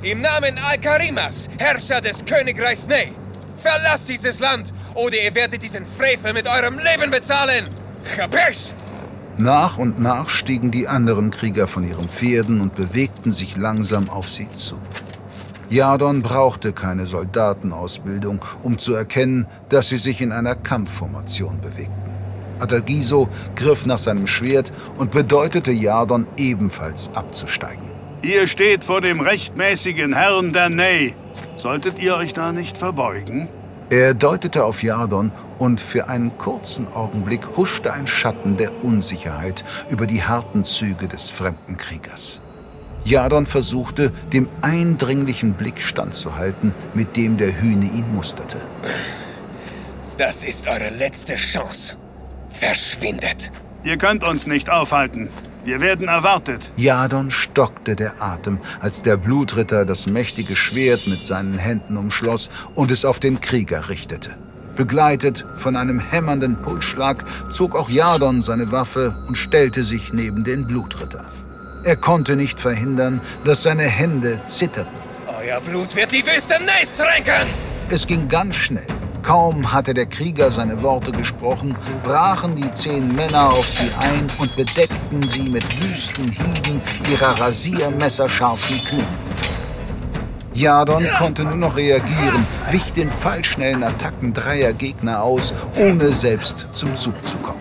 Im 0.03 0.21
Namen 0.21 0.59
Al-Karimas, 0.67 1.49
Herrscher 1.59 2.01
des 2.01 2.25
Königreichs 2.25 2.89
Ney, 2.89 3.13
verlasst 3.57 4.09
dieses 4.09 4.41
Land 4.41 4.73
oder 4.95 5.17
ihr 5.23 5.35
werdet 5.35 5.63
diesen 5.63 5.87
Frevel 5.87 6.33
mit 6.33 6.49
eurem 6.49 6.79
Leben 6.79 7.11
bezahlen. 7.11 7.65
Chapesh! 8.17 8.75
Nach 9.39 9.79
und 9.79 9.99
nach 9.99 10.29
stiegen 10.29 10.71
die 10.71 10.89
anderen 10.89 11.31
Krieger 11.31 11.67
von 11.67 11.89
ihren 11.89 12.09
Pferden 12.09 12.61
und 12.61 12.75
bewegten 12.75 13.33
sich 13.33 13.57
langsam 13.57 14.11
auf 14.11 14.29
sie 14.29 14.51
zu. 14.53 14.77
Jadon 15.71 16.21
brauchte 16.21 16.75
keine 16.75 17.07
Soldatenausbildung, 17.07 18.45
um 18.63 18.77
zu 18.79 18.95
erkennen, 18.95 19.47
dass 19.71 19.89
sie 19.89 19.97
sich 19.97 20.21
in 20.21 20.31
einer 20.31 20.55
Kampfformation 20.55 21.63
bewegten. 21.63 22.13
Adalgiso 22.61 23.29
griff 23.57 23.87
nach 23.87 23.99
seinem 23.99 24.27
Schwert 24.27 24.71
und 24.99 25.11
bedeutete 25.13 25.73
Jadon 25.73 26.27
ebenfalls 26.37 27.11
abzusteigen. 27.15 27.91
Ihr 28.23 28.47
steht 28.47 28.85
vor 28.85 29.01
dem 29.01 29.21
rechtmäßigen 29.21 30.13
Herrn 30.15 30.53
der 30.53 30.69
Ney. 30.69 31.15
Solltet 31.57 31.99
ihr 31.99 32.17
euch 32.17 32.35
da 32.35 32.53
nicht 32.53 32.77
verbeugen? 32.77 33.49
Er 33.93 34.15
deutete 34.15 34.65
auf 34.65 34.83
Jadon 34.83 35.33
und 35.59 35.79
für 35.79 36.09
einen 36.09 36.39
kurzen 36.39 36.89
Augenblick 36.95 37.47
huschte 37.59 37.93
ein 37.93 38.07
Schatten 38.07 38.57
der 38.57 38.83
Unsicherheit 38.83 39.65
über 39.91 40.07
die 40.07 40.23
harten 40.23 40.65
Züge 40.65 41.09
des 41.09 41.29
fremden 41.29 41.77
Kriegers. 41.77 42.41
Jadon 43.05 43.45
versuchte, 43.45 44.11
dem 44.33 44.49
eindringlichen 44.63 45.53
Blick 45.53 45.79
standzuhalten, 45.83 46.75
mit 46.95 47.19
dem 47.19 47.37
der 47.37 47.61
Hühne 47.61 47.85
ihn 47.85 48.15
musterte. 48.15 48.57
Das 50.17 50.43
ist 50.43 50.69
eure 50.69 50.89
letzte 50.89 51.35
Chance. 51.35 51.99
Verschwindet! 52.49 53.53
Ihr 53.85 53.99
könnt 53.99 54.25
uns 54.25 54.47
nicht 54.47 54.71
aufhalten. 54.71 55.29
Wir 55.65 55.81
werden 55.81 56.09
erwartet. 56.09 56.73
Jadon 56.77 57.31
stockte 57.31 57.95
der 57.95 58.21
Atem, 58.21 58.59
als 58.81 59.03
der 59.03 59.17
Blutritter 59.17 59.85
das 59.85 60.09
mächtige 60.09 60.57
Schwert 60.57 61.07
mit 61.07 61.23
seinen 61.23 61.57
Händen 61.57 61.97
umschloss 61.97 62.51
und 62.75 62.91
es 62.91 63.05
auf 63.05 63.21
den 63.21 63.41
Krieger 63.41 63.89
richtete. 63.89 64.37
Begleitet 64.75 65.45
von 65.57 65.77
einem 65.77 66.01
hämmernden 66.01 66.61
Pulsschlag 66.63 67.25
zog 67.51 67.77
auch 67.77 67.91
Jadon 67.91 68.43
seine 68.43 68.73
Waffe 68.73 69.15
und 69.29 69.37
stellte 69.37 69.85
sich 69.85 70.13
neben 70.13 70.45
den 70.45 70.67
Blutritter. 70.67 71.27
Er 71.85 71.97
konnte 71.97 72.37
nicht 72.37 72.61
verhindern, 72.61 73.21
dass 73.45 73.63
seine 73.63 73.83
Hände 73.83 74.41
zitterten. 74.45 74.93
Euer 75.27 75.61
Blut 75.61 75.95
wird 75.95 76.13
die 76.13 76.25
Wüste 76.25 76.55
Neis 76.65 76.93
tränken! 76.97 77.49
Es 77.89 78.07
ging 78.07 78.29
ganz 78.29 78.57
schnell. 78.57 78.87
Kaum 79.23 79.73
hatte 79.73 79.95
der 79.95 80.07
Krieger 80.07 80.51
seine 80.51 80.83
Worte 80.83 81.13
gesprochen, 81.13 81.77
brachen 82.03 82.57
die 82.57 82.71
zehn 82.73 83.15
Männer 83.15 83.51
auf 83.51 83.67
sie 83.69 83.91
ein 84.01 84.27
und 84.39 84.55
bedeckten 84.57 85.23
sie 85.23 85.49
mit 85.49 85.65
wüsten 85.81 86.29
Hieben 86.29 86.81
ihrer 87.09 87.41
rasiermesserscharfen 87.41 88.85
Klingen. 88.85 89.33
Jadon 90.55 91.07
konnte 91.19 91.45
nur 91.45 91.57
noch 91.57 91.77
reagieren, 91.77 92.47
wich 92.71 92.93
den 92.93 93.11
pfeilschnellen 93.11 93.85
Attacken 93.85 94.35
dreier 94.35 94.73
Gegner 94.73 95.23
aus, 95.23 95.55
ohne 95.77 96.09
selbst 96.09 96.67
zum 96.73 96.95
Zug 96.97 97.15
zu 97.25 97.37
kommen. 97.39 97.61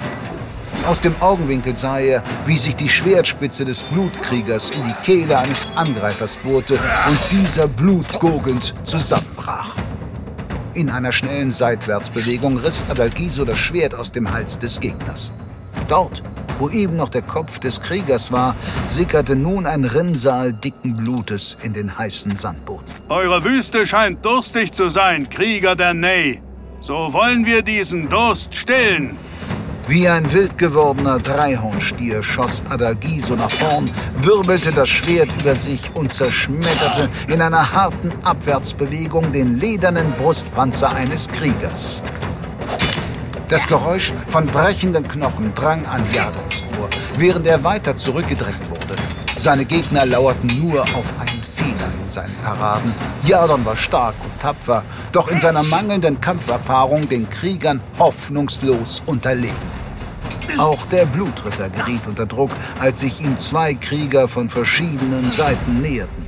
Aus 0.87 1.01
dem 1.01 1.15
Augenwinkel 1.21 1.75
sah 1.75 1.99
er, 1.99 2.23
wie 2.45 2.57
sich 2.57 2.75
die 2.75 2.89
Schwertspitze 2.89 3.65
des 3.65 3.83
Blutkriegers 3.83 4.71
in 4.71 4.83
die 4.83 5.05
Kehle 5.05 5.37
eines 5.37 5.67
Angreifers 5.75 6.37
bohrte 6.37 6.73
und 6.73 7.19
dieser 7.31 7.67
blutgurgelnd 7.67 8.73
zusammenbrach. 8.83 9.75
In 10.73 10.89
einer 10.89 11.11
schnellen 11.11 11.51
Seitwärtsbewegung 11.51 12.57
riss 12.57 12.85
Adalgiso 12.89 13.43
das 13.43 13.59
Schwert 13.59 13.93
aus 13.93 14.13
dem 14.13 14.31
Hals 14.31 14.57
des 14.57 14.79
Gegners. 14.79 15.33
Dort, 15.89 16.23
wo 16.59 16.69
eben 16.69 16.95
noch 16.95 17.09
der 17.09 17.23
Kopf 17.23 17.59
des 17.59 17.81
Kriegers 17.81 18.31
war, 18.31 18.55
sickerte 18.87 19.35
nun 19.35 19.65
ein 19.65 19.83
Rinnsal 19.83 20.53
dicken 20.53 20.95
Blutes 20.95 21.57
in 21.61 21.73
den 21.73 21.97
heißen 21.97 22.37
Sandboden. 22.37 22.85
Eure 23.09 23.43
Wüste 23.43 23.85
scheint 23.85 24.23
durstig 24.23 24.71
zu 24.71 24.87
sein, 24.87 25.29
Krieger 25.29 25.75
der 25.75 25.93
Ney. 25.93 26.41
So 26.79 27.11
wollen 27.11 27.45
wir 27.45 27.63
diesen 27.63 28.07
Durst 28.07 28.55
stillen. 28.55 29.17
Wie 29.87 30.07
ein 30.07 30.31
wild 30.31 30.57
gewordener 30.57 31.17
Dreihornstier 31.17 32.23
schoss 32.23 32.61
Adalgiso 32.69 33.35
nach 33.35 33.51
vorn, 33.51 33.89
wirbelte 34.17 34.71
das 34.71 34.89
Schwert 34.89 35.29
über 35.41 35.55
sich 35.55 35.81
und 35.93 36.13
zerschmetterte 36.13 37.09
in 37.27 37.41
einer 37.41 37.73
harten 37.73 38.11
Abwärtsbewegung 38.23 39.31
den 39.31 39.59
ledernen 39.59 40.13
Brustpanzer 40.13 40.93
eines 40.93 41.27
Kriegers. 41.27 42.03
Das 43.49 43.67
Geräusch 43.67 44.13
von 44.27 44.45
brechenden 44.45 45.05
Knochen 45.07 45.53
drang 45.53 45.85
an 45.85 46.01
Jadons 46.13 46.63
Ohr, 46.79 46.87
während 47.17 47.45
er 47.47 47.63
weiter 47.63 47.95
zurückgedrängt 47.95 48.69
wurde. 48.69 48.95
Seine 49.35 49.65
Gegner 49.65 50.05
lauerten 50.05 50.47
nur 50.61 50.81
auf 50.81 51.13
einen 51.19 51.30
Fehler 51.61 51.91
in 52.01 52.09
seinen 52.09 52.35
Paraden. 52.43 52.93
Jadon 53.23 53.63
war 53.65 53.75
stark 53.75 54.15
und 54.23 54.41
tapfer, 54.41 54.83
doch 55.11 55.27
in 55.27 55.39
seiner 55.39 55.63
mangelnden 55.63 56.19
Kampferfahrung 56.19 57.07
den 57.07 57.29
Kriegern 57.29 57.81
hoffnungslos 57.99 59.03
unterlegen. 59.05 59.81
Auch 60.57 60.85
der 60.87 61.05
Blutritter 61.05 61.69
geriet 61.69 62.07
unter 62.07 62.25
Druck, 62.25 62.51
als 62.79 63.01
sich 63.01 63.21
ihm 63.21 63.37
zwei 63.37 63.75
Krieger 63.75 64.27
von 64.27 64.49
verschiedenen 64.49 65.29
Seiten 65.29 65.81
näherten. 65.81 66.27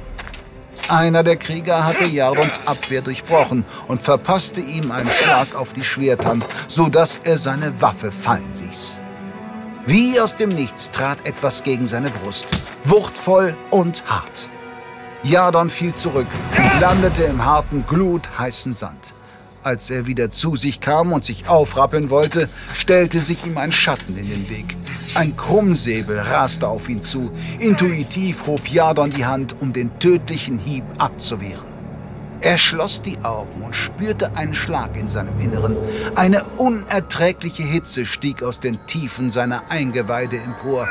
Einer 0.89 1.23
der 1.23 1.37
Krieger 1.37 1.85
hatte 1.85 2.05
Jardons 2.05 2.59
Abwehr 2.65 3.01
durchbrochen 3.01 3.65
und 3.87 4.01
verpasste 4.01 4.61
ihm 4.61 4.91
einen 4.91 5.09
Schlag 5.09 5.55
auf 5.55 5.73
die 5.73 5.83
Schwerthand, 5.83 6.45
so 6.67 6.89
dass 6.89 7.19
er 7.23 7.37
seine 7.37 7.81
Waffe 7.81 8.11
fallen 8.11 8.53
ließ. 8.61 9.01
Wie 9.85 10.19
aus 10.19 10.35
dem 10.35 10.49
Nichts 10.49 10.91
trat 10.91 11.25
etwas 11.25 11.63
gegen 11.63 11.87
seine 11.87 12.09
Brust, 12.09 12.47
wuchtvoll 12.83 13.55
und 13.71 14.03
hart. 14.05 14.49
Jardon 15.23 15.69
fiel 15.69 15.93
zurück 15.93 16.27
landete 16.83 17.23
im 17.23 17.45
harten, 17.45 17.85
glutheißen 17.87 18.73
Sand. 18.73 19.13
Als 19.63 19.89
er 19.89 20.05
wieder 20.05 20.29
zu 20.29 20.57
sich 20.57 20.81
kam 20.81 21.13
und 21.13 21.23
sich 21.23 21.47
aufrappeln 21.47 22.09
wollte, 22.09 22.49
stellte 22.73 23.21
sich 23.21 23.45
ihm 23.45 23.57
ein 23.57 23.71
Schatten 23.71 24.17
in 24.17 24.27
den 24.29 24.49
Weg. 24.49 24.75
Ein 25.15 25.37
Krummsäbel 25.37 26.19
raste 26.19 26.67
auf 26.67 26.89
ihn 26.89 27.01
zu. 27.01 27.31
Intuitiv 27.59 28.47
hob 28.47 28.67
Jadon 28.67 29.11
die 29.11 29.25
Hand, 29.25 29.55
um 29.61 29.71
den 29.71 29.97
tödlichen 29.99 30.59
Hieb 30.59 30.83
abzuwehren. 30.97 31.71
Er 32.41 32.57
schloss 32.57 33.01
die 33.01 33.17
Augen 33.23 33.61
und 33.61 33.73
spürte 33.73 34.35
einen 34.35 34.53
Schlag 34.53 34.97
in 34.97 35.07
seinem 35.07 35.39
Inneren. 35.39 35.77
Eine 36.15 36.43
unerträgliche 36.57 37.63
Hitze 37.63 38.05
stieg 38.05 38.43
aus 38.43 38.59
den 38.59 38.85
Tiefen 38.87 39.31
seiner 39.31 39.63
Eingeweide 39.69 40.35
empor. 40.35 40.89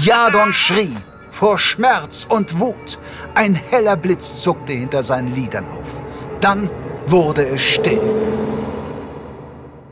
Jadon 0.00 0.52
schrie 0.52 0.96
vor 1.32 1.58
Schmerz 1.58 2.26
und 2.28 2.60
Wut. 2.60 2.98
Ein 3.34 3.54
heller 3.54 3.96
Blitz 3.96 4.42
zuckte 4.42 4.72
hinter 4.72 5.02
seinen 5.02 5.34
Lidern 5.34 5.66
auf. 5.66 6.00
Dann 6.40 6.70
wurde 7.06 7.44
es 7.46 7.62
still. 7.62 8.00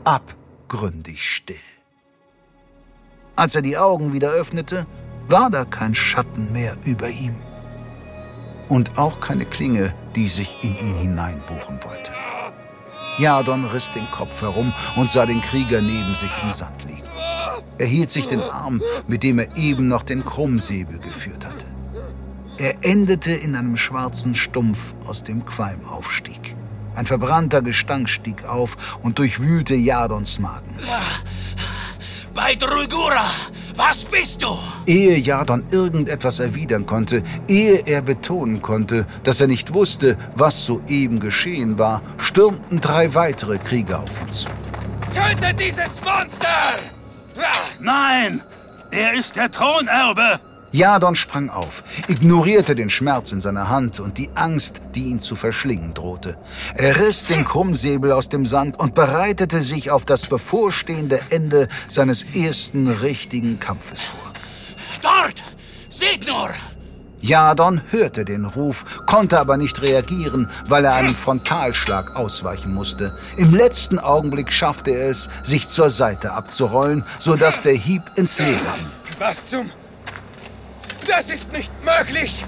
Abgründig 0.05 1.29
still. 1.29 1.55
Als 3.35 3.55
er 3.55 3.61
die 3.61 3.77
Augen 3.77 4.13
wieder 4.13 4.29
öffnete, 4.29 4.85
war 5.27 5.49
da 5.49 5.65
kein 5.65 5.95
Schatten 5.95 6.53
mehr 6.53 6.77
über 6.85 7.09
ihm. 7.09 7.35
Und 8.69 8.97
auch 8.97 9.19
keine 9.19 9.45
Klinge, 9.45 9.93
die 10.15 10.27
sich 10.27 10.63
in 10.63 10.77
ihn 10.77 10.95
hineinbuchen 10.95 11.83
wollte. 11.83 12.11
Jadon 13.17 13.65
riss 13.65 13.91
den 13.91 14.09
Kopf 14.11 14.41
herum 14.41 14.73
und 14.95 15.11
sah 15.11 15.25
den 15.25 15.41
Krieger 15.41 15.81
neben 15.81 16.15
sich 16.15 16.31
im 16.43 16.53
Sand 16.53 16.83
liegen. 16.87 17.00
Er 17.81 17.87
hielt 17.87 18.11
sich 18.11 18.27
den 18.27 18.43
Arm, 18.43 18.79
mit 19.07 19.23
dem 19.23 19.39
er 19.39 19.57
eben 19.57 19.87
noch 19.87 20.03
den 20.03 20.23
Krummsäbel 20.23 20.99
geführt 20.99 21.43
hatte. 21.43 21.65
Er 22.59 22.75
endete 22.85 23.31
in 23.31 23.55
einem 23.55 23.75
schwarzen 23.75 24.35
Stumpf, 24.35 24.93
aus 25.07 25.23
dem 25.23 25.43
Qualm 25.45 25.83
aufstieg. 25.85 26.55
Ein 26.93 27.07
verbrannter 27.07 27.63
Gestank 27.63 28.07
stieg 28.07 28.45
auf 28.45 28.99
und 29.01 29.17
durchwühlte 29.17 29.73
Jadons 29.73 30.37
Magen. 30.37 30.75
Bei 32.35 32.53
Drulgura, 32.53 33.25
was 33.75 34.03
bist 34.03 34.43
du? 34.43 34.55
Ehe 34.85 35.17
Jadon 35.17 35.63
irgendetwas 35.71 36.39
erwidern 36.39 36.85
konnte, 36.85 37.23
ehe 37.47 37.81
er 37.87 38.03
betonen 38.03 38.61
konnte, 38.61 39.07
dass 39.23 39.41
er 39.41 39.47
nicht 39.47 39.73
wusste, 39.73 40.19
was 40.35 40.65
soeben 40.65 41.19
geschehen 41.19 41.79
war, 41.79 42.03
stürmten 42.19 42.79
drei 42.79 43.15
weitere 43.15 43.57
Krieger 43.57 44.01
auf 44.01 44.21
ihn 44.21 44.29
zu. 44.29 44.49
Tötet 45.11 45.59
dieses 45.59 45.99
Monster! 46.01 46.90
Nein! 47.81 48.41
Er 48.91 49.13
ist 49.13 49.35
der 49.35 49.49
Thronerbe! 49.49 50.39
Jadon 50.73 51.15
sprang 51.15 51.49
auf, 51.49 51.83
ignorierte 52.07 52.75
den 52.75 52.89
Schmerz 52.89 53.33
in 53.33 53.41
seiner 53.41 53.67
Hand 53.67 53.99
und 53.99 54.17
die 54.17 54.29
Angst, 54.35 54.81
die 54.95 55.03
ihn 55.03 55.19
zu 55.19 55.35
verschlingen 55.35 55.93
drohte. 55.93 56.37
Er 56.75 56.97
riss 56.97 57.25
den 57.25 57.43
Krummsäbel 57.43 58.13
aus 58.13 58.29
dem 58.29 58.45
Sand 58.45 58.79
und 58.79 58.95
bereitete 58.95 59.63
sich 59.63 59.91
auf 59.91 60.05
das 60.05 60.27
bevorstehende 60.27 61.19
Ende 61.29 61.67
seines 61.89 62.23
ersten 62.33 62.87
richtigen 62.87 63.59
Kampfes 63.59 64.03
vor. 64.03 64.31
Dort! 65.01 65.43
Seht 65.89 66.25
nur! 66.25 66.49
Jadon 67.21 67.81
hörte 67.89 68.25
den 68.25 68.45
Ruf, 68.45 68.83
konnte 69.05 69.39
aber 69.39 69.57
nicht 69.57 69.81
reagieren, 69.81 70.49
weil 70.67 70.85
er 70.85 70.95
einem 70.95 71.15
Frontalschlag 71.15 72.15
ausweichen 72.15 72.73
musste. 72.73 73.15
Im 73.37 73.53
letzten 73.53 73.99
Augenblick 73.99 74.51
schaffte 74.51 74.91
er 74.91 75.09
es, 75.09 75.29
sich 75.43 75.67
zur 75.67 75.91
Seite 75.91 76.33
abzurollen, 76.33 77.05
sodass 77.19 77.61
der 77.61 77.73
Hieb 77.73 78.03
ins 78.15 78.39
Leere 78.39 78.59
ging. 78.75 79.17
Was 79.19 79.45
zum... 79.45 79.69
Das 81.07 81.29
ist 81.29 81.51
nicht 81.53 81.71
möglich! 81.83 82.45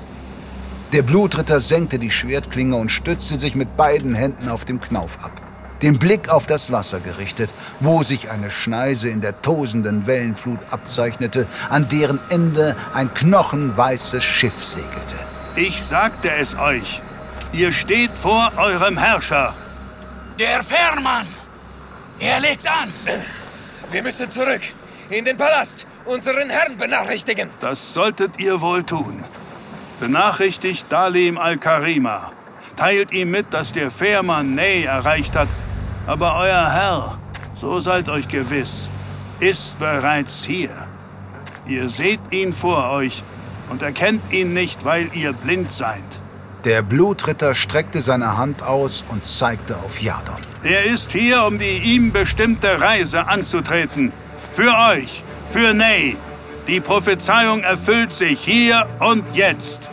Der 0.92 1.02
Blutritter 1.02 1.60
senkte 1.60 1.98
die 1.98 2.12
Schwertklinge 2.12 2.76
und 2.76 2.90
stützte 2.90 3.40
sich 3.40 3.56
mit 3.56 3.78
beiden 3.78 4.14
Händen 4.14 4.48
auf 4.48 4.66
dem 4.66 4.80
Knauf 4.80 5.24
ab. 5.24 5.32
Den 5.84 6.00
Blick 6.00 6.30
auf 6.30 6.48
das 6.48 6.72
Wasser 6.72 7.02
gerichtet, 7.02 7.50
wo 7.82 8.04
sich 8.04 8.32
eine 8.32 8.50
Schneise 8.50 9.10
in 9.10 9.19
der 9.19 9.41
tosenden 9.41 10.08
Wellenflut 10.08 10.60
abzeichnete, 10.72 11.46
an 11.69 11.89
deren 11.89 12.19
Ende 12.30 12.78
ein 12.93 13.13
knochenweißes 13.13 14.24
Schiff 14.24 14.63
segelte. 14.63 15.17
Ich 15.58 15.84
sagte 15.84 16.32
es 16.32 16.58
euch. 16.58 17.02
Ihr 17.52 17.74
steht 17.74 18.17
vor 18.17 18.54
eurem 18.56 18.98
Herrscher. 18.98 19.54
Der 20.39 20.63
Fährmann! 20.63 21.28
Er 22.17 22.39
legt 22.39 22.65
an! 22.65 22.91
Wir 23.91 24.04
müssen 24.04 24.32
zurück. 24.32 24.62
In 25.10 25.26
den 25.26 25.36
Palast. 25.36 25.86
Unseren 26.06 26.50
Herrn 26.50 26.78
benachrichtigen. 26.78 27.50
Das 27.60 27.93
solltet 27.93 28.39
ihr 28.39 28.62
wohl 28.62 28.84
tun. 28.84 29.22
Benachrichtigt 30.00 30.86
Dalim 30.89 31.38
al-Karima. 31.38 32.32
Teilt 32.78 33.12
ihm 33.12 33.32
mit, 33.32 33.54
dass 33.54 33.74
der 33.74 33.91
Fährmann 33.91 34.56
Ney 34.56 34.86
erreicht 34.86 35.36
hat. 35.36 35.50
Aber 36.06 36.36
euer 36.36 36.70
Herr, 36.70 37.18
so 37.56 37.80
seid 37.80 38.10
euch 38.10 38.28
gewiss, 38.28 38.89
ist 39.39 39.80
bereits 39.80 40.44
hier. 40.44 40.72
Ihr 41.66 41.88
seht 41.88 42.20
ihn 42.32 42.52
vor 42.52 42.89
euch 42.92 43.24
und 43.70 43.82
erkennt 43.82 44.34
ihn 44.34 44.54
nicht, 44.54 44.84
weil 44.84 45.10
ihr 45.13 45.32
blind 45.32 45.72
seid. 45.72 46.04
Der 46.66 46.82
Blutritter 46.82 47.56
streckte 47.56 48.02
seine 48.02 48.38
Hand 48.38 48.63
aus 48.63 49.06
und 49.10 49.26
zeigte 49.26 49.78
auf 49.78 50.02
Jadon. 50.02 50.42
Er 50.63 50.86
ist 50.86 51.13
hier, 51.13 51.46
um 51.46 51.58
die 51.58 51.78
ihm 51.78 52.12
bestimmte 52.12 52.82
Reise 52.82 53.28
anzutreten. 53.28 54.12
Für 54.52 54.74
euch, 54.92 55.24
für 55.50 55.74
Ney. 55.74 56.18
Die 56.68 56.80
Prophezeiung 56.80 57.63
erfüllt 57.63 58.13
sich 58.13 58.39
hier 58.39 58.88
und 59.00 59.24
jetzt. 59.36 59.89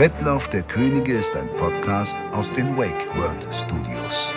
Wettlauf 0.00 0.48
der 0.48 0.62
Könige 0.62 1.12
ist 1.12 1.36
ein 1.36 1.46
Podcast 1.58 2.18
aus 2.32 2.50
den 2.50 2.74
Wake 2.78 3.06
World 3.16 3.46
Studios. 3.52 4.32